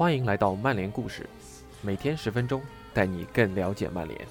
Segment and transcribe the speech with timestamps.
[0.00, 1.28] 欢迎来到曼联故事，
[1.82, 2.62] 每天十分钟，
[2.94, 4.26] 带你更了解曼联。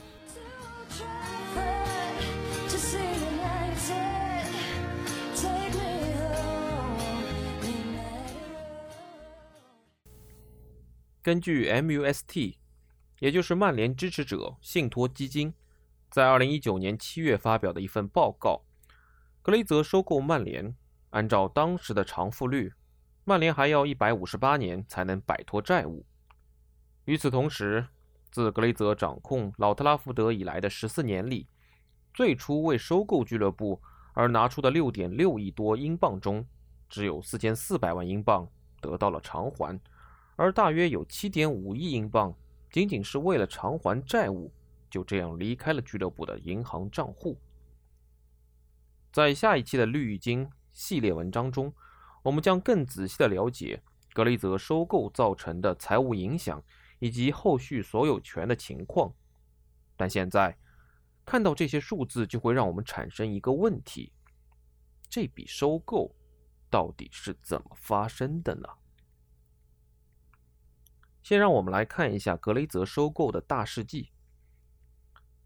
[11.22, 12.56] 根据 MUST，
[13.20, 15.54] 也就是曼联支持者信托基金，
[16.10, 18.64] 在二零一九年七月发表的一份报告，
[19.44, 20.76] 格雷泽收购曼联，
[21.12, 22.74] 按照当时的偿付率。
[23.30, 26.04] 曼联还要一百五十八年才能摆脱债务。
[27.06, 27.86] 与此同时，
[28.32, 31.48] 自格雷泽掌控老特拉福德以来的十四年里，
[32.12, 33.80] 最初为收购俱乐部
[34.14, 36.44] 而拿出的六点六亿多英镑中，
[36.90, 38.50] 只有四千四百万英镑
[38.82, 39.80] 得到了偿还，
[40.36, 42.34] 而大约有七点五亿英镑
[42.72, 44.52] 仅仅是为了偿还债务，
[44.90, 47.38] 就这样离开了俱乐部的银行账户。
[49.14, 51.72] 在下一期的绿金系列文章中。
[52.24, 53.82] 我们将更仔细的了解
[54.14, 56.62] 格雷泽收购造成的财务影响
[57.00, 59.14] 以及后续所有权的情况。
[59.96, 60.58] 但现在
[61.26, 64.12] 看到这些数字，就会让我们产生一个问题：
[65.10, 66.16] 这笔收购
[66.70, 68.68] 到底是怎么发生的呢？
[71.22, 74.10] 先让我们来看一下格雷泽收购的大事记。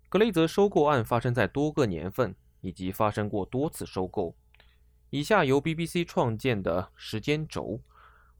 [0.08, 4.35] 格雷泽收购案发生在多个年份，以及发生过多次收购。
[5.14, 7.80] 以下由 BBC 创建的时间轴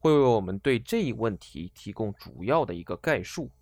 [0.00, 3.52] 会为我们对这一问题提供主要的一个概述。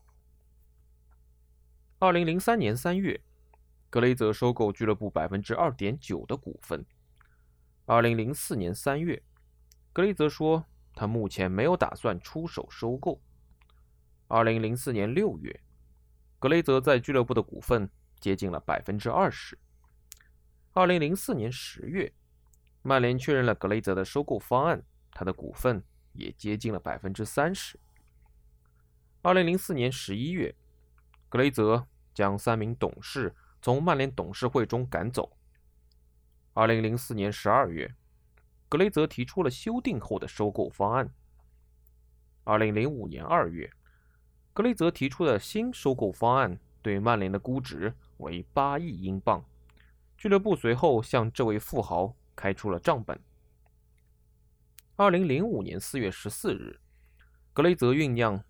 [1.98, 3.22] 二零零三年三月，
[3.90, 6.86] 格雷泽收购俱乐部百分之二点九的股份。
[7.84, 9.22] 二零零四年三月，
[9.92, 13.20] 格雷泽说他目前没有打算出手收购。
[14.26, 15.60] 二零零四年六月，
[16.38, 19.58] 格雷泽在俱乐部的股份接近了百分之二十。
[20.72, 22.10] 二零零四年十月。
[22.82, 25.82] 曼联确认了格雷泽的收购方案，他的股份
[26.14, 27.78] 也接近了百分之三十。
[29.22, 30.52] 二零零四年十一月，
[31.28, 35.36] 格雷泽将三名董事从曼联董事会中赶走。
[36.54, 37.94] 二零零四年十二月，
[38.68, 41.08] 格雷泽提出了修订后的收购方案。
[42.42, 43.70] 二零零五年二月，
[44.52, 49.44] 格雷泽提出的新收购方案对曼联的估值为八亿英镑。
[50.18, 52.16] 俱乐部随后向这位富豪。
[52.42, 53.16] 开出了账本。
[54.96, 56.76] 二零零五年四月十四日，
[57.52, 58.42] 格雷泽酝酿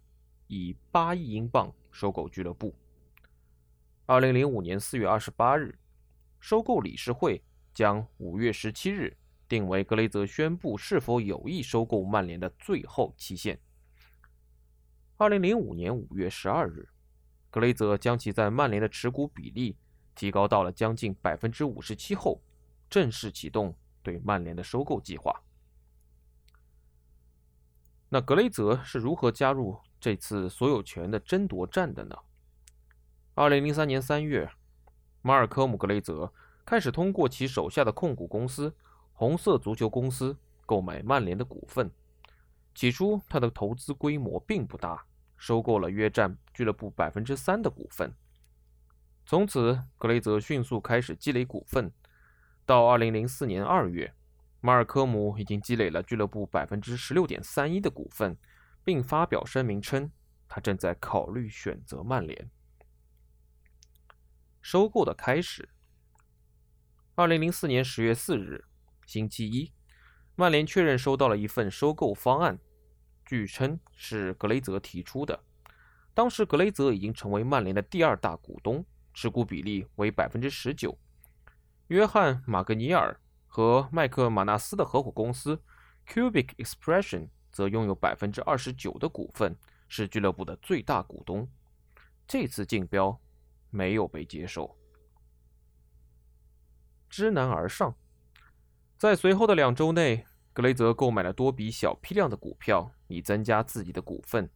[0.47, 2.75] 以八亿英镑收购俱乐部。
[4.07, 5.79] 二零零五年四月二十八日，
[6.41, 7.45] 收购理事会
[7.75, 9.15] 将五月十七日
[9.47, 13.61] 定为格雷泽宣布是否有意收购曼联的最后期限。
[15.19, 16.89] 二零零五年五月十二日，
[17.51, 19.77] 格雷泽将其在曼联的持股比例
[20.15, 22.41] 提高到了将近百分之五十七后。
[22.91, 25.43] 正式启动对曼联的收购计划。
[28.09, 32.17] 那格雷泽是如何加入这次所有权的争夺战的呢？
[33.35, 34.51] 二零零三年三月，
[35.23, 36.31] 马尔科姆·格雷泽
[36.67, 38.75] 开始通过其手下的控股公司
[39.15, 40.37] 红色足球公司
[40.67, 41.91] 购买曼联的股份。
[42.75, 48.13] 起初，他的投资规模并不大，收购了约占俱乐部百分之三的股份。
[49.25, 51.91] 从此，格雷泽迅速开始积累股份。
[52.65, 54.15] 到二零零四年二月，
[54.61, 58.37] 马尔科姆已经积累了俱乐部百分之十六点三一的股份，
[58.85, 60.11] 并发表声明称，
[60.49, 62.51] 他正在考虑选择曼联。
[64.61, 65.69] 收购的开始。
[67.17, 68.65] 二零零四年十月四日，
[69.07, 69.73] 星期一，
[70.37, 72.59] 曼联确认收到了一份收购方案，
[73.27, 75.43] 据称是格雷泽提出的。
[76.15, 80.97] 当时格雷泽已经成为曼联的第二大股东，持股比例为百分之十九。
[81.93, 85.63] 约翰·马格尼尔和麦克马纳斯的合伙公司
[86.09, 89.55] Cubic Expression 则拥有百分之二十九的股份，
[89.89, 91.47] 是俱乐部的最大股东。
[92.27, 93.21] 这次竞标
[93.69, 94.75] 没有被接受。
[97.11, 97.95] 知难而上，
[98.97, 100.25] 在随后的两周内，
[100.55, 104.49] 格雷泽购买了多笔小批量的股票，以增加自己的股份。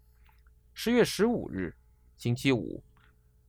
[0.72, 1.76] 十月十五日，
[2.16, 2.82] 星期五，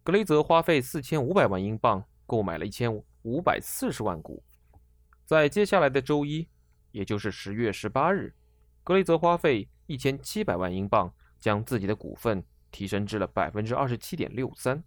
[0.04, 2.94] 格雷泽花费四千五百万英镑购买了一千
[3.28, 3.42] 五。
[3.42, 4.42] 百四十万股，
[5.26, 6.48] 在接下来的周一，
[6.92, 8.34] 也就是十月十八日，
[8.86, 12.42] 格雷泽花费一千七百万英镑将自己的股份
[12.72, 14.82] 提升至了百分之二十七点六三。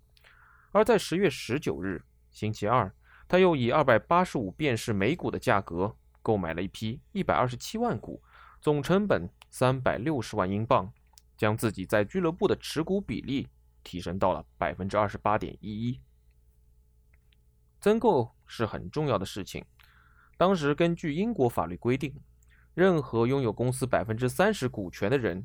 [0.73, 2.91] 而在十月十九日，星期二，
[3.29, 8.23] 他又以二百八十五便士每股的价格购买了一批一百二十七万股，
[8.61, 10.91] 总成本三百六十万英镑，
[11.37, 13.49] 将自己在俱乐部的持股比例
[13.83, 16.01] 提升到了百分之二十八点一一。
[17.81, 19.65] 增购是很重要的事情。
[20.37, 22.15] 当时根据英国法律规定，
[22.75, 25.45] 任何拥有公司百分之三十股权的人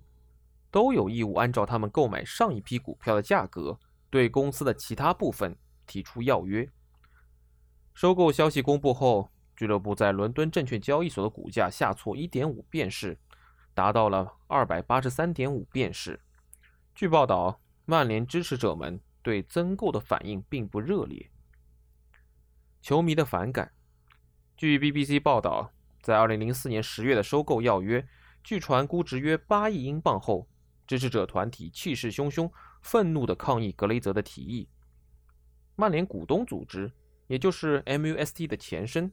[0.70, 3.80] 都有义务按照他们购买上一批股票的价格，
[4.10, 5.56] 对公司的其他部分
[5.88, 6.70] 提出要约。
[7.94, 13.18] 收购消息公布后，俱乐部在伦敦证券交易所的股价下挫1.5便士，
[13.74, 16.20] 达到了283.5便士。
[16.94, 21.30] 据报道，曼联支持者们对增购的反应并不热烈。
[22.86, 23.72] 球迷的反感。
[24.56, 25.72] 据 BBC 报道，
[26.04, 28.08] 在2004年10月的收购要约，
[28.44, 30.48] 据传估值约8亿英镑后，
[30.86, 32.48] 支持者团体气势汹汹、
[32.84, 34.70] 愤怒地抗议格雷泽的提议。
[35.76, 36.92] 曼联股东组织。
[37.26, 39.12] 也就是 MUST 的前身，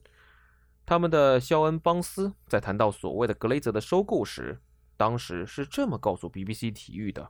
[0.85, 4.61] 他们的肖恩·邦斯在谈到所谓的格雷泽的收购时，
[4.95, 7.27] 当时是这么告诉 BBC 体育的：“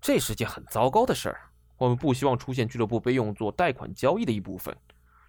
[0.00, 4.74] 这是件很糟糕的事儿，我们不希望出现俱乐部被用作贷款交易的一部分。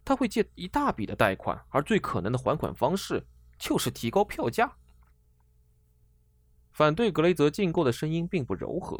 [0.07, 3.27] 他会借一大笔的贷款，而最可能的还款方式
[3.59, 4.71] 就是提高票价。”
[6.71, 8.97] 反对格雷泽竞购的声音并不柔和。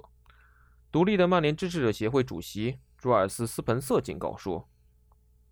[0.91, 4.67] 独立的曼联支持者协会主席朱尔斯·斯彭瑟警告说。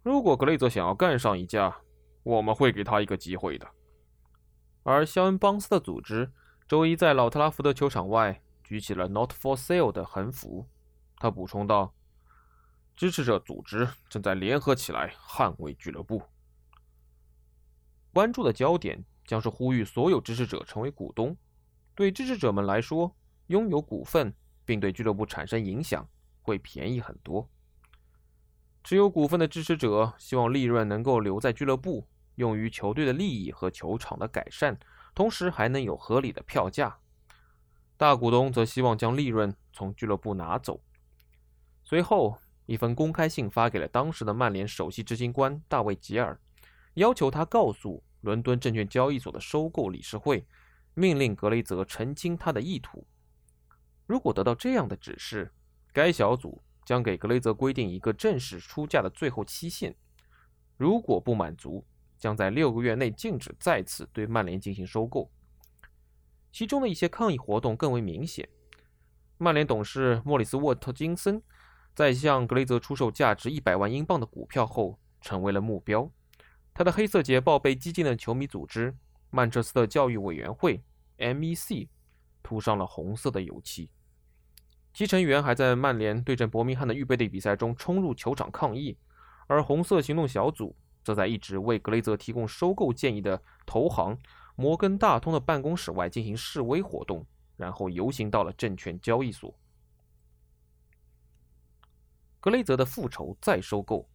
[0.04, 1.78] 如果格雷泽想要干上一架，
[2.24, 3.66] 我们会给他一个机会的。
[4.84, 6.32] 而肖恩·邦斯的组织
[6.68, 10.68] 周一在老特拉福德球场外举起了 “Not for sale” 的横幅。
[11.18, 11.94] 他补充道
[12.96, 16.22] ：“支持者组织正在联合起来捍卫俱乐部。”
[18.14, 21.36] 关注的焦点将是呼吁所有支持者成为股东。
[21.94, 23.16] 对支持者们来说，
[23.48, 24.34] 拥有股份
[24.66, 26.08] 并对俱乐部产生影响
[26.42, 27.50] 会便宜很多。
[28.84, 34.78] 持有股份的支持者希望利润能够留在俱乐部，用于球队的利益和球场的改善，
[35.14, 37.00] 同时还能有合理的票价。
[37.98, 40.82] 大股东则希望将利润从俱乐部拿走。
[41.84, 46.40] 随后，一封公开信发给了当时的曼联首席执行官大卫·吉尔，
[46.96, 50.46] 要求他告诉伦敦证券交易所的收购理事会，
[50.94, 53.06] 命令格雷泽澄清他的意图。
[54.06, 55.52] 如果得到这样的指示，
[55.94, 56.62] 该小组。
[56.86, 59.96] 将给格雷泽规定一个正式出价的最后期限，
[60.78, 61.84] 如果不满足，
[62.16, 65.32] 将在六个月内禁止再次对曼联进行收购。
[66.52, 68.48] 其中的一些抗议活动更为明显。
[69.40, 71.42] 曼联董事莫里斯·沃特金森
[71.96, 76.12] 在向格雷泽出售价值一百万英镑的股票后，成为了目标。
[76.74, 78.94] 他的黑色捷豹被激进的球迷组织
[79.30, 80.84] 曼彻斯特教育委员会
[81.18, 81.88] （MEC）
[82.44, 83.90] 涂上了红色的油漆。
[84.94, 88.98] 其成员还在曼联对阵伯明翰的预备队比赛中冲入球场抗议，
[89.48, 94.18] 而红色行动小组则在一直为格雷泽提供收购建议的投行
[94.58, 97.26] 摩根大通的办公室外进行示威活动，
[97.56, 99.54] 然后游行到了证券交易所。
[102.46, 104.08] 格雷泽的复仇再收购。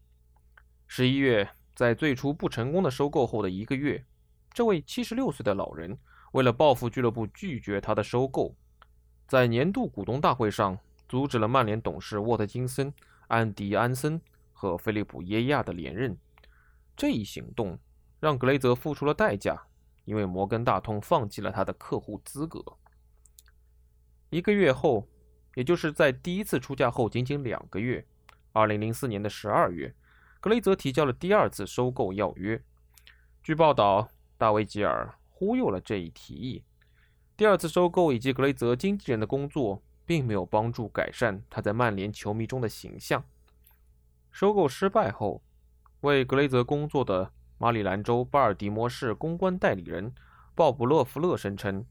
[0.86, 4.04] 十一月，在最初不成功的收购后的一个月，
[4.52, 5.98] 这位七十六岁的老人
[6.30, 8.54] 为了报复俱乐部拒绝他的收购。
[9.26, 10.78] 在年度股东大会上，
[11.08, 12.94] 阻止了曼联董事沃特金森、
[13.26, 14.20] 安迪安森
[14.52, 16.16] 和菲利普耶亚的连任。
[16.96, 17.76] 这一行动
[18.20, 19.60] 让格雷泽付出了代价，
[20.04, 22.64] 因为摩根大通放弃了他的客户资格。
[24.28, 25.08] 一个月后，
[25.56, 28.06] 也就是在第一次出价后仅仅两个月
[28.52, 29.94] ，2004年的12月，
[30.40, 32.62] 格雷泽提交了第二次收购要约。
[33.42, 36.64] 据报道，大卫·吉尔忽悠了这一提议。
[37.36, 43.24] 第二次收购以及格雷泽经纪人的工作，并没有帮助改善他在曼联球迷中的形象。
[44.30, 45.42] 收购失败后，
[46.02, 50.14] 为格雷泽工作的马里兰州巴尔的摩市公关代理人
[50.54, 51.84] 鲍勃·勒夫勒声称，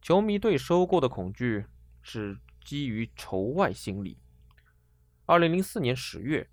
[0.00, 1.66] 球迷对收购的恐惧
[2.00, 4.18] 是基于仇外心理。
[5.26, 6.48] 二零零四年十月，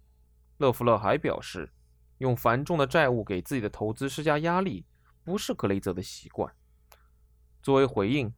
[0.58, 1.72] 勒夫勒还表示，
[2.20, 4.86] 用繁重的债务给自己的投资施加压力，
[5.24, 6.54] 不是格雷泽的习惯。
[7.62, 8.34] 作为回应。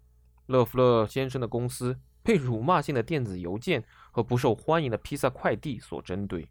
[0.47, 6.49] 勒夫勒先生的公司被辱骂性的电子邮件和不受欢迎的披萨快递所针对。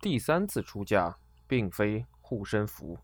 [0.00, 1.16] 第三次出价
[1.46, 2.98] 并非护身符，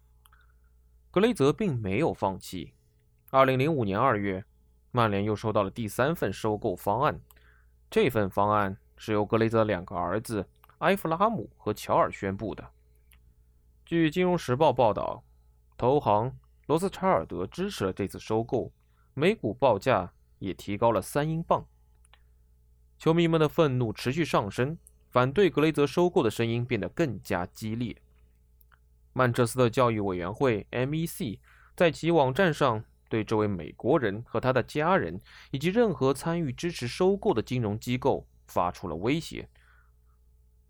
[1.12, 2.74] 格雷泽并没有放弃。
[3.30, 4.44] 2005年2月，
[4.90, 7.20] 曼联又收到了第三份收购方案。
[7.88, 10.46] 这份方案是由格雷泽两个儿子
[10.80, 12.70] 埃弗拉姆和乔尔宣布的。
[13.86, 15.24] 据《金融时报》报道，
[15.78, 18.70] 投行罗斯查尔德支持了这次收购。
[19.14, 21.66] 每股报价也提高了三英镑。
[22.98, 24.76] 球迷们的愤怒持续上升，
[25.08, 27.96] 反对格雷泽收购的声音变得更加激烈。
[29.14, 31.38] 曼彻斯特教育委员会 （MEC）
[31.74, 35.18] 在其网站上对这位美国人和他的家人
[35.52, 39.48] 以及任何参与支持收购的金融机构发出了威胁。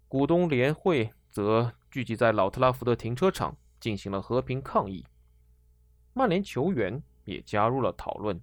[0.06, 5.04] 股东联会则聚集在老特拉福德停车场进行了和平抗议。
[6.12, 7.02] 曼联球员。
[7.24, 8.40] 也加入了讨论。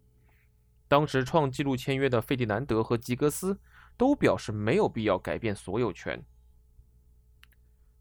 [0.87, 3.59] 当时创纪录签约的费迪南德和吉格斯
[3.97, 6.23] 都表示没有必要改变所有权。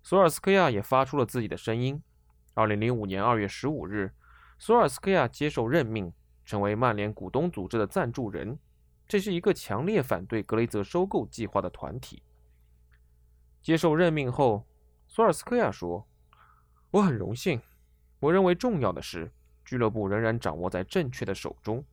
[0.02, 2.00] 索尔斯克亚也发出了自己的声音。
[2.54, 4.14] 二零零五年二月十五日，
[4.58, 6.12] 索尔斯克亚接受任命，
[6.44, 8.56] 成为曼联股东组织的赞助人。
[9.08, 12.22] 这是一个强烈反对格雷泽收购计划的团体。
[13.62, 14.66] 接受任命后，
[15.06, 16.08] 索尔斯克亚说
[16.90, 17.60] ：“我很荣幸。
[18.18, 19.32] 我认为重要的是，
[19.64, 21.84] 俱乐部仍然掌握在正确的手中。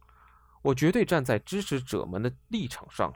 [0.62, 3.14] 我绝对站在支持者们的立场上。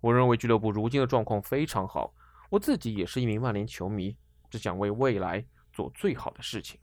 [0.00, 2.14] 我认为俱乐部如今的状况非常好。
[2.48, 4.16] 我自己也是一名曼联球迷，
[4.48, 6.80] 只想为未来做最好的事情。”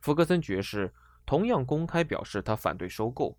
[0.00, 0.94] 福格森爵士
[1.26, 3.36] 同样公开表示他反对收购。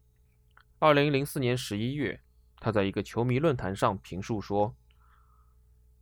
[0.77, 2.21] 二零零四年十一月，
[2.59, 4.75] 他在一个球迷论坛上评述说：“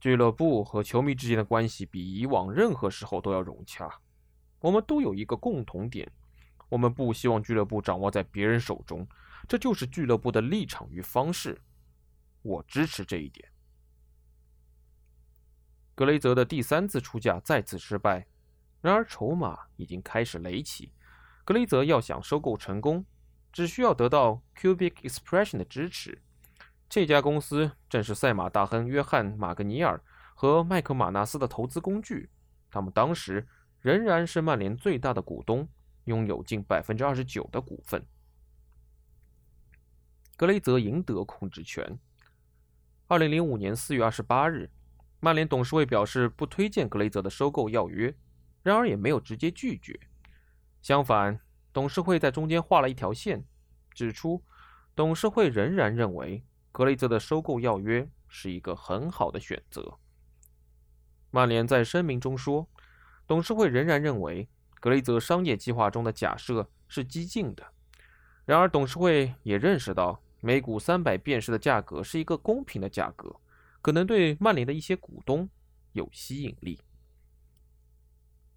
[0.02, 4.02] 俱乐部和球迷之间的关系比以往任何时候都要融洽。
[4.60, 6.12] 我们都有一个共同点：
[6.70, 9.08] 我们不希望俱乐部掌握在别人手中，
[9.48, 11.62] 这就是俱乐部的立场与方式。
[12.42, 13.48] 我支持这一点。”
[15.94, 18.26] 格雷泽的第三次出价再次失败，
[18.82, 20.92] 然而筹码已经开始垒起。
[21.46, 23.06] 格雷泽要想收购成功。
[23.54, 26.22] 只需要得到 Cubic Expression 的支持。
[26.90, 32.30] 这家公司正是赛马大亨约翰·马格尼尔和麦克马纳斯的投资工具。
[32.70, 33.48] 他们当时
[33.80, 35.70] 仍然是曼联最大的股东，
[36.06, 38.04] 拥有近百分之二十九的股份。
[40.36, 42.00] 格雷泽赢得控制权。
[43.08, 44.72] 二零零五年四月二十八日，
[45.20, 48.16] 曼联董事会表示不推荐格雷泽的收购要约，
[48.64, 50.00] 然而也没有直接拒绝。
[50.82, 51.40] 相反。
[51.74, 53.44] 董事会在中间画了一条线，
[53.92, 54.42] 指出
[54.96, 59.98] 董事会仍然认为格雷泽的收购要约是一个很好的选择。
[61.32, 62.70] 曼联在声明中说，
[63.26, 64.48] 董事会仍然认为
[64.80, 67.66] 格雷泽商业计划中的假设是激进的。
[68.46, 73.36] 然而，董事会也认识到每股三百便士的价格是一个公平的价格，
[73.82, 75.50] 可能对曼联的一些股东
[75.94, 76.80] 有吸引力。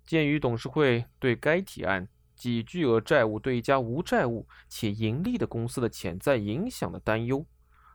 [0.05, 7.45] 鉴于董事会对该提案，及巨额债务对一家无债务且盈利的公司的潜在影响的担忧，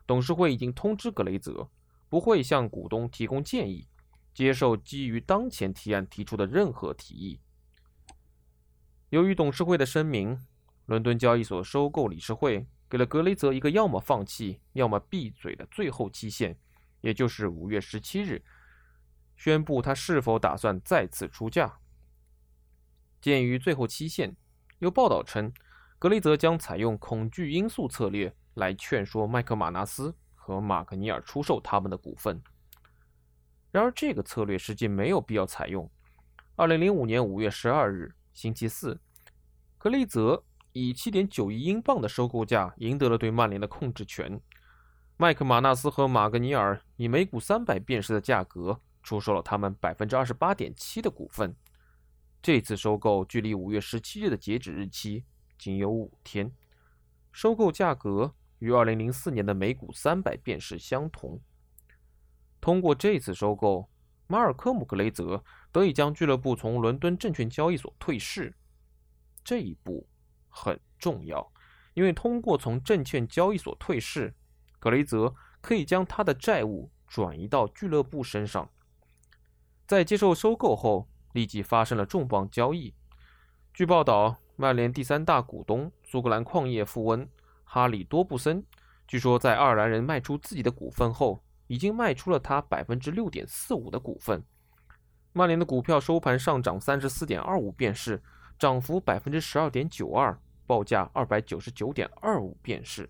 [0.06, 1.70] 董事会已经通知格雷泽，
[2.08, 3.88] 不会向股东提供建议，
[4.34, 7.40] 接受基于当前提案提出的任何提议。
[9.10, 10.38] 由于董事会的声明，
[10.86, 16.58] 伦敦交易所收购理事会给了格雷泽一个要么放弃，要么闭嘴的最后期限，
[17.00, 18.42] 也就是五月十七日，
[19.36, 21.78] 宣布他是否打算再次出价。
[23.22, 24.36] 鉴于最后期限，
[24.80, 25.52] 有报道称，
[25.96, 32.42] 格雷泽将采用恐惧因素策略来劝说麦克马纳斯和马克尼尔出售他们的股份。
[33.70, 35.88] 然而，这个策略实际没有必要采用。
[36.56, 39.00] 二零零五年五月十二日，星期四，
[39.78, 44.40] 格雷泽以七点九亿英镑的收购价赢得了对曼联的控制权。
[45.16, 51.54] 麦克马纳斯和马格尼尔以每股三百便士的价格出售了他们百分之二十八点七的股份。
[52.42, 55.24] 这次收购距离五月十七日的截止日期
[55.56, 56.52] 仅有五天，
[57.30, 61.40] 收购价格与二零零四年的每股三百便士相同。
[62.60, 63.88] 通过这次收购，
[64.26, 68.52] 马尔科姆·格雷泽得以将俱乐部从伦敦证券交易所退市。
[69.44, 70.08] 这一步
[70.48, 71.48] 很重要，
[71.94, 74.34] 因为通过从证券交易所退市，
[74.80, 78.68] 格雷泽可以将他的债务转移到俱乐部身上。
[79.86, 81.08] 在接受收购后。
[81.32, 82.94] 立即发生了重磅交易。
[83.74, 87.26] 据报道，曼联第三大股东苏格兰矿业富翁
[87.64, 88.62] 哈里多布森，
[89.06, 94.42] 据说在爱尔兰人卖出自己的股份后，已经卖出了他百分之六点四五的股份。
[95.32, 98.22] 曼联的股票收盘上涨三十四点二五便士，
[98.58, 103.08] 涨幅百分之十二点九二，报价二百九十九点二五便士。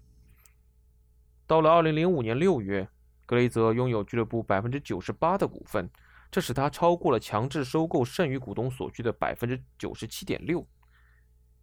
[1.48, 2.88] 到了二零零五年六月，
[3.26, 5.90] 格雷泽拥有俱乐部百分之九十八的股份。
[6.32, 10.66] 这使他超过了强制收购剩余股东所需的百分之九十七点六。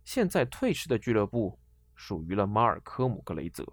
[0.06, 1.60] 现在退市的俱乐部
[1.96, 3.66] 属于了马尔科姆·格雷泽。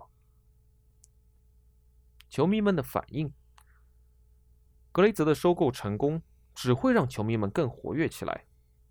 [2.30, 3.30] 球迷们的反应：
[4.90, 6.22] 格雷泽的收购成功
[6.54, 8.46] 只会让球迷们更活跃起来。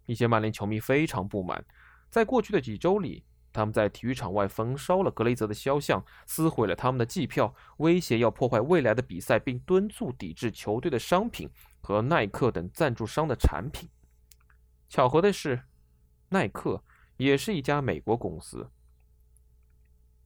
[0.05, 1.65] 一些曼联球迷非常不满，
[2.11, 11.49] 在过去的几周里，他们在体育场外焚烧了格雷泽的肖像，撕毁了他们的季票，威胁要破坏未来的比赛，并敦促抵制球队的商品。
[11.85, 13.87] 和耐克等赞助商的产品。
[14.89, 15.61] 巧合的是，
[16.29, 16.83] 耐克
[17.17, 18.71] 也是一家美国公司。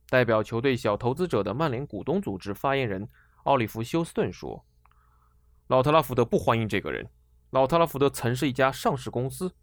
[0.07, 3.09] 代表球队小投资者的曼联股东组织发言人
[3.43, 4.65] 奥利弗·休斯顿说
[5.67, 7.05] ：“老特拉福德不欢迎这个人。
[7.49, 9.53] 老特拉福德曾是一家上市公司。”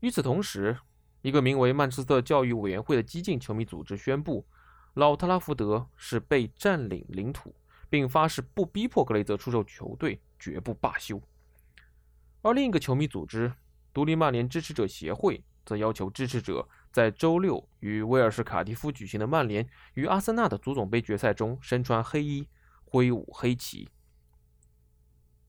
[0.00, 0.78] 与此同时，
[1.22, 4.46] 一个名为曼彻斯特教育委员会的激进球迷组织宣布，
[4.92, 7.54] 老特拉福德是被占领领土，
[7.88, 11.20] 并发誓不逼迫格雷泽出售球队，绝不罢休。
[12.42, 13.52] 而另一个球迷组织——
[13.92, 22.48] 独立曼联支持者协会，则要求支持者在周六与威尔士卡迪夫举行的曼联与阿森纳的足总杯决赛中身穿黑衣，
[22.84, 23.88] 挥舞黑旗。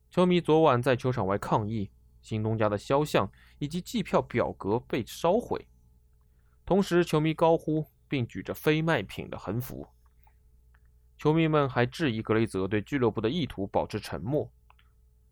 [0.10, 1.92] 球迷昨晚在球场外抗议。
[2.22, 5.66] 新东家的肖像以及计票表格被烧毁，
[6.66, 9.88] 同时球迷高呼并举着非卖品的横幅。
[11.18, 14.52] 球迷们还质疑格雷泽对俱乐部的意图保持沉默。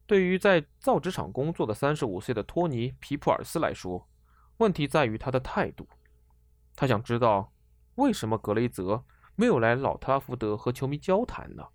[0.07, 4.07] 对于在造纸厂工作的35岁的托尼·皮普尔斯来说，
[4.57, 5.87] 问题在于他的态度。
[6.75, 7.51] 他想知道
[7.95, 9.03] 为什么格雷泽
[9.35, 11.67] 没有来老特拉福德和球迷交谈呢？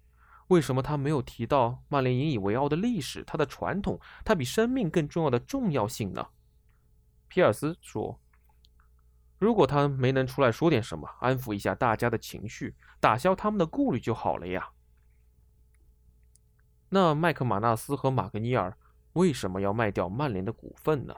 [0.49, 6.27] 为什么他没有提到曼联引以为傲的历史、他的传统、他比生命更重要的重要性呢？
[7.29, 8.19] 皮尔斯说
[9.39, 14.71] ：“如果他没能出来说点什么，安抚一下大家的情绪，打消他们的顾虑就好了呀。”
[16.95, 18.77] 那麦克马纳斯和马格尼尔
[19.15, 21.15] 为什么要卖掉曼联的股份呢？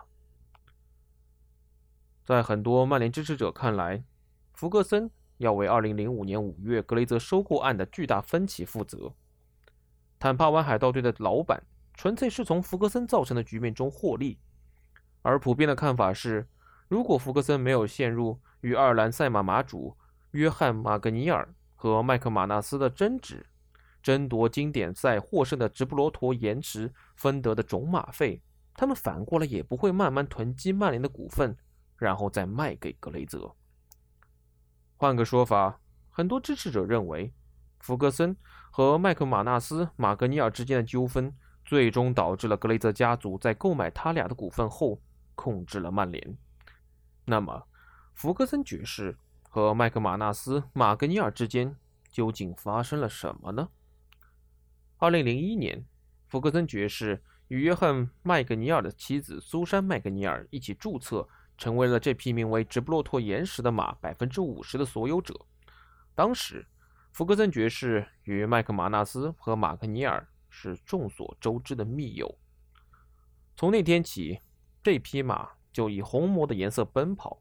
[2.25, 4.05] 在很多曼联支持者看来，
[4.53, 9.13] 福格森要为2005年5月格雷泽收购案的巨大分歧负责。
[10.21, 11.61] 坦帕湾海盗队的老板
[11.95, 14.39] 纯粹是从福格森造成的局面中获利，
[15.23, 16.49] 而普遍的看法是，
[16.87, 19.97] 如果福格森没有陷入与爱尔兰赛马马主
[20.31, 23.45] 约翰马格尼尔和麦克马纳斯的争执，
[24.05, 28.43] 争夺经典赛获胜的直布罗陀延迟分得的种马费，
[28.75, 31.57] 他们反过来也不会慢慢囤积曼联的股份，
[31.97, 33.57] 然后再卖给格雷泽。
[34.99, 35.81] 换个说法，
[36.11, 37.33] 很多支持者认为。
[37.81, 38.35] 福格森
[38.71, 41.35] 和麦克马纳斯、马格尼尔之间的纠纷，
[41.65, 45.01] 最终导致了格雷泽家族在购买他俩的股份后
[45.35, 46.39] 控制了曼联。
[47.25, 47.67] 那么，
[48.15, 51.75] 福格森爵士和麦克马纳斯、马格尼尔之间
[52.11, 53.69] 究竟发生了什么呢？
[54.99, 55.85] 二零零一年，
[56.29, 61.29] 福格森爵士与约翰·麦格尼尔的妻子苏珊·麦格尼尔一起注册，
[61.59, 65.35] 成为了这匹名为直布罗陀岩石的马百分之五十的所有者。
[66.15, 66.67] 当时。
[67.15, 72.37] 福格森爵士与麦克马纳斯和马克尼尔是众所周知的密友。
[73.57, 74.41] 从那天起，
[74.83, 77.41] 这匹马就以红魔的颜色奔跑。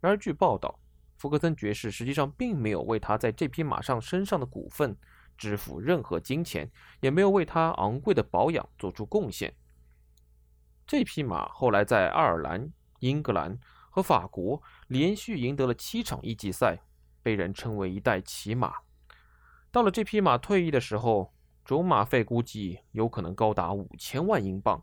[0.00, 0.80] 然而，据报道，
[1.16, 4.96] 福格森爵士实际上并没有为他在这匹马上身上的股份
[5.40, 9.52] 支付任何金钱，也没有为他昂贵的保养做出贡献。
[10.86, 13.58] 这匹马后来在爱尔兰、英格兰
[13.90, 16.78] 和法国连续赢得了七场一级赛。
[17.22, 18.74] 被人称为一代骑马。
[19.70, 21.34] 到了这匹马退役的时候，
[21.66, 24.82] 种马费估计有可能高达五千万英镑。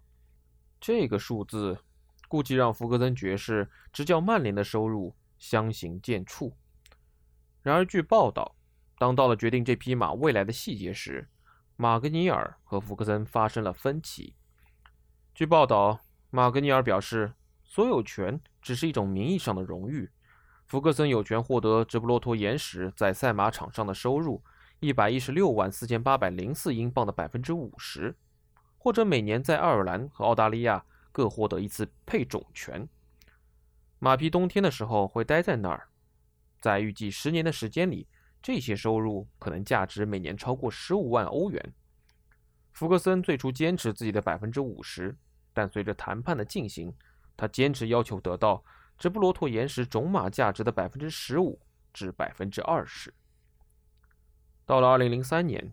[0.80, 1.80] 这个数字
[2.28, 6.54] 估计让福格森爵士执教曼联的收入相形见绌。
[7.64, 8.56] 然而，据报道，
[8.98, 11.30] 当到了决定这匹马未来的细节时，
[11.76, 14.34] 马格尼尔和福格森发生了分歧。
[15.36, 16.00] 据报道，
[16.32, 17.34] 马格尼尔表示，
[17.64, 20.10] 所有权只是一种名义上的荣誉。
[20.66, 24.44] 福格森有权获得直布罗陀岩石在赛马场上的收入
[24.80, 28.16] 一百一十六万四千八百零四英镑的百分之五十，
[28.78, 32.90] 或者每年在爱尔兰和澳大利亚各获得一次配种权。
[34.00, 35.88] 马匹冬天的时候会待在那儿，
[36.60, 38.08] 在预计十年的时间里，
[38.42, 41.74] 这些收入可能价值每年超过十五万欧元。
[42.72, 45.18] 福格森最初坚持自己的百分之五十，
[45.54, 46.94] 但随着谈判的进行，
[47.36, 48.64] 他坚持要求得到。
[48.98, 51.60] 直布罗陀岩石种马价值的百分之十五
[51.94, 53.14] 至百分之二十。
[54.66, 55.72] 到了二零零三年，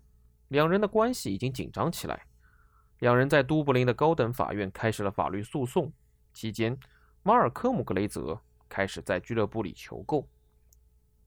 [0.49, 2.27] 两人的关系已经紧张起来。
[2.99, 5.91] 两人在都柏林的高等法院开始了法律诉讼。
[6.35, 6.79] 期间，
[7.23, 10.29] 马尔科姆·格雷泽开始在俱乐部里求购。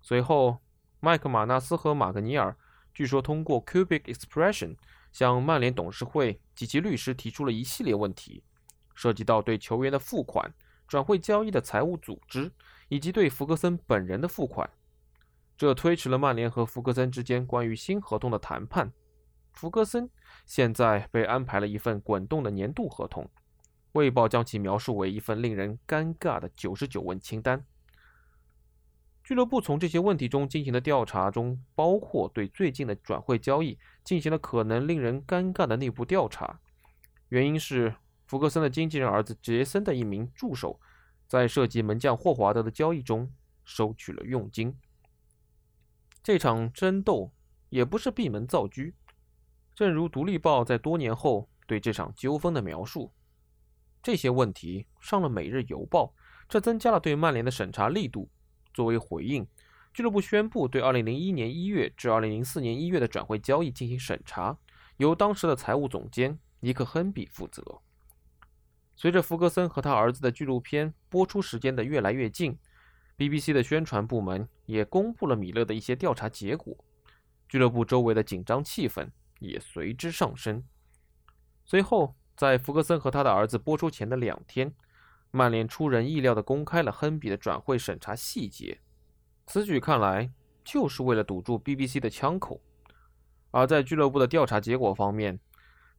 [0.02, 0.60] 随后，
[1.00, 2.56] 麦克马纳斯和马格尼尔
[2.94, 4.76] 据说通过 Cubic Expression
[5.12, 8.44] 向曼联董事会及其律师提出了一系列问题，
[8.96, 10.54] 涉及到对球员的付款。
[10.88, 12.50] 转会交易的财务组织，
[12.88, 14.70] 以及对福格森本人的付款，
[15.58, 18.94] 这推迟了曼联和福格森之间关于新合同的谈判。
[19.52, 20.10] 福格森
[20.46, 23.26] 现在被安排了一份滚动的年度合同，
[23.92, 27.66] 《卫报》将其描述为一份令人尴尬的九十九问清单。
[29.28, 36.62] 俱乐部从这些问题中进行的调查中，包括对最近的转会交易进行了可能令人尴尬的内部调查，
[37.28, 37.94] 原因是。
[38.26, 40.80] 福格森的经纪人儿子杰森的一名助手，
[41.28, 43.30] 在涉及门将霍华德的交易中
[43.66, 44.78] 收取了佣金。
[46.24, 47.32] 这场争斗
[47.70, 48.94] 也不是闭门造车，
[49.76, 53.14] 正如《独立报》在多年后对这场纠纷的描述：
[54.02, 56.06] 这些问题上了《每日邮报》，
[56.48, 58.30] 这增加了对曼联的审查力度。
[58.78, 59.44] 作为回应，
[59.92, 64.56] 俱乐部宣布对2001年1月至2004年1月的转会交易进行审查，
[64.98, 67.82] 由当时的财务总监尼克·亨比负责。
[68.96, 72.56] 随着福格森和他儿子的纪录片播出时间的越来越近
[73.18, 76.78] ，BBC 的宣传部门也公布了米勒的一些调查结果，
[77.50, 79.10] 俱乐部周围的紧张气氛
[79.40, 80.64] 也随之上升。
[81.66, 84.72] 随后，在福格森和他的儿子播出前的两天，
[85.38, 88.80] 曼联出人意料地公开了亨比的转会审查细节。
[89.46, 90.32] 此举看来
[90.66, 92.60] 就是为了堵住 BBC 的枪口。
[93.52, 95.40] 而在俱乐部的调查结果方面，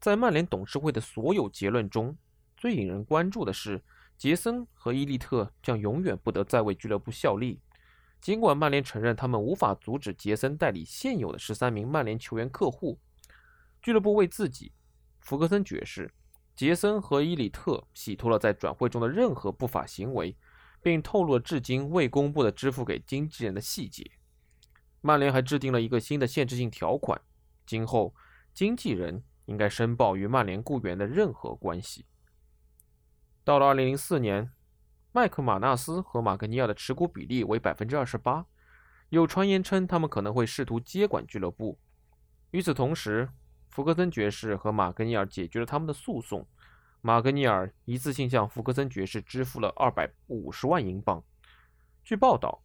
[0.00, 2.16] 在曼联董事会的所有结论中，
[2.56, 3.80] 最引人关注的是，
[4.16, 7.60] 杰森和伊利特将永远不得再为俱乐部效力。
[8.20, 12.98] 尽管曼联承认他们无法阻止杰森代理现有的十三名曼联球员客户，
[13.80, 14.72] 俱乐部为自己、
[15.20, 16.12] 福格森爵士、
[16.58, 20.36] 杰森和伊里特洗脱了在转会中的任何不法行为，
[20.82, 24.10] 并透露了至今未公布的支付给经纪人的细节。
[25.00, 27.20] 曼联还制定了一个新的限制性条款，
[27.64, 28.12] 今后
[28.52, 32.06] 经纪人应该申报与曼联雇员的任何关系。
[33.44, 34.50] 到了2004年，
[35.12, 38.44] 麦克马纳斯和马格尼尔的持股比例为百分之二十八。
[39.10, 41.78] 有传言称他们可能会试图接管俱乐部。
[42.50, 43.28] 与此同时，
[43.68, 46.46] 福格森爵士和马格尼尔解决了他们的诉讼。
[47.00, 51.22] 马格尼尔一次性向福格森爵士支付了二百五十万英镑。
[52.02, 52.62] 据报道，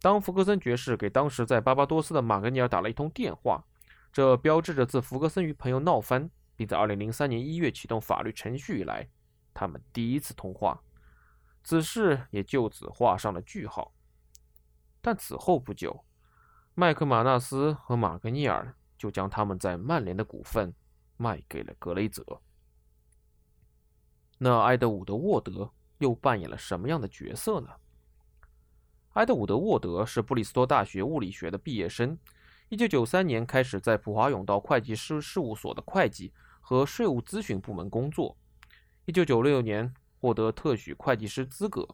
[0.00, 3.64] 当福格森爵士给当时在巴巴多斯的马格尼尔打了一通电话，
[4.12, 9.08] 这标志着自福格森与朋友闹翻，并在2003年1月启动法律程序以来。
[9.54, 10.82] 他们第一次通话，
[11.62, 13.92] 此事也就此画上了句号。
[15.00, 16.04] 但此后不久，
[16.74, 20.72] 麦克马纳斯和马格尼尔就将他们在曼联的股份
[21.16, 22.24] 卖给了格雷泽。
[24.38, 27.70] 那埃德伍德·沃德又扮演了什么样的角色呢？
[29.14, 32.18] 埃德伍德·沃德是布里斯托大学物理学的毕业生
[32.68, 38.36] ，1993年开始在普华永道会计师事务所的会计和税务咨询部门工作。
[39.06, 41.88] 一九九六年获得特许会计师资格。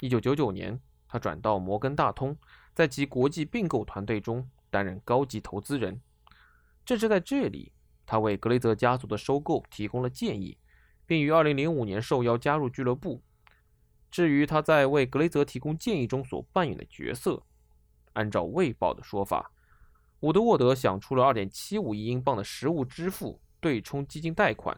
[0.00, 2.34] 一九九九年，他转到摩根大通，
[2.72, 6.00] 在其国际并购团队中担任高级投资人。
[6.90, 7.70] 正是在这里，
[8.04, 10.58] 他为格雷泽家族的收购提供了建议，
[11.06, 13.22] 并于二零零五年受邀加入俱乐部。
[14.10, 17.44] 至于他在为格雷泽提供建议中所扮演的角色，
[18.14, 19.52] 按照《卫报》的说法，
[20.18, 24.76] 伍德沃德想出了二点七五亿英镑的实物支付对冲基金贷款。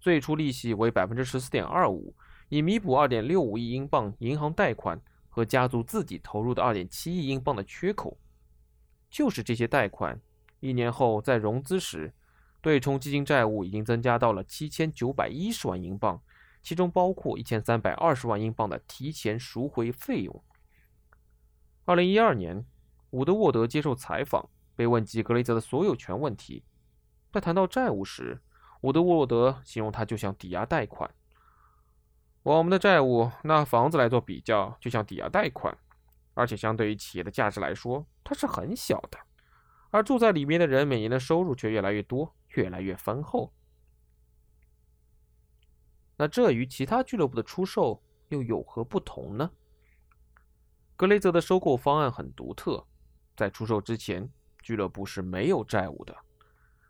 [0.00, 2.12] 最初利息为百分之十四点二五，
[2.48, 8.18] 以弥补二点六五亿英镑银行贷款和家族自己投入的二点七亿英镑的缺口。
[9.08, 10.20] 就是这些贷款，
[10.60, 12.12] 一年后在融资时，
[12.60, 16.20] 对冲基金债务已经增加到了七千九百一十万英镑，
[16.62, 20.44] 其中包括一千三百二十万英镑的提前赎回费用。
[21.84, 22.66] 二零一二年，
[23.10, 26.64] 伍德沃德接受采访，被问及格雷泽的所有权问题，
[27.32, 28.40] 在谈到债务时。
[28.82, 31.10] 伍德沃德形容它就像抵押贷款。
[32.44, 35.76] 我们的债务拿房子来做比较，就像抵押贷款，
[36.34, 39.18] 而且相对于企业的价值来说，它是很小的。
[39.90, 43.52] 而住在里面的人每年的收入却越来越多，越来越丰厚。
[46.16, 49.50] 那这与其他俱乐部的出售又有何不同呢？
[50.96, 52.84] 格雷泽的收购方案很独特，
[53.36, 54.28] 在出售之前，
[54.60, 56.12] 俱乐部是没有债务的；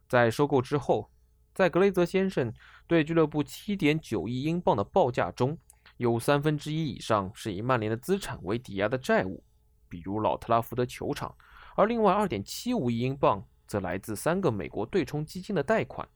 [0.08, 1.10] 在收购之后，
[1.54, 2.50] 在格雷泽先生
[2.86, 5.58] 对俱乐部7.9亿英镑的报价中，
[5.98, 9.44] 有三分之一以上是以曼联的资产为抵押的债务，
[9.90, 11.30] 比如老特拉福德球场；
[11.78, 16.08] 而另外2.75亿英镑则来自三个美国对冲基金的贷款。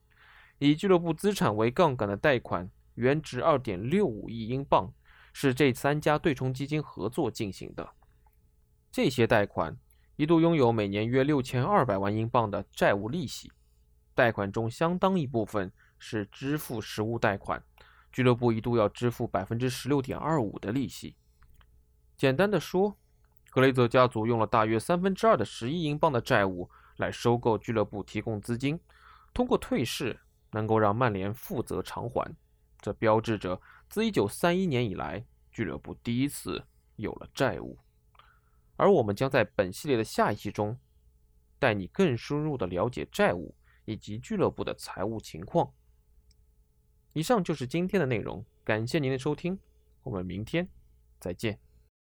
[0.59, 4.93] 以俱乐部资产为杠杆的贷款原值2.65亿英镑，
[5.31, 7.89] 是这三家对冲基金合作进行的。
[8.91, 9.77] 这些贷款
[10.17, 13.49] 一度拥有每年约6200万英镑的债务利息。
[14.13, 17.63] 贷款中相当一部分是支付实物贷款，
[18.11, 21.15] 俱乐部一度要支付百分之十六点二五的利息。
[22.17, 22.97] 简单的说，
[23.53, 28.79] 格雷泽家族用了大约三分之二的十亿英镑的债务来收购俱乐部，提供资金，
[29.31, 30.19] 通过退市
[30.51, 32.35] 能够让曼联负责偿还。
[32.81, 36.63] 这标志着自一九三一年以来，俱乐部第一次
[36.95, 37.77] 有了债务。
[38.75, 40.79] 而我们将在本系列的下一期中，
[41.59, 43.55] 带你更深入的了解债务。
[43.85, 45.73] 以及俱乐部的财务情况。
[47.11, 49.59] 以上就是今天的内容，感谢您的收听，
[50.03, 50.69] 我们明天
[51.19, 51.59] 再见。